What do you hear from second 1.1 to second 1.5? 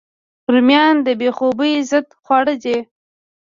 بې